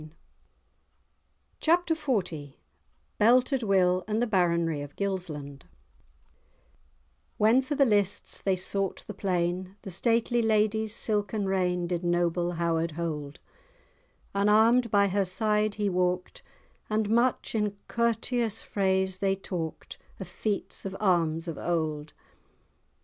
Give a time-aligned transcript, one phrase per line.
[1.59, 2.55] _"]*Chapter XL*
[3.19, 5.65] *Belted Will and the Baronry of Gilsland*
[7.37, 12.53] "When for the lists they sought the plain The stately lady's silken rein Did noble
[12.53, 13.39] Howard hold;
[14.33, 16.41] Unarmed by her side he walk'd
[16.89, 22.13] And much, in courteous phrase they talk'd Of feats of arms of old.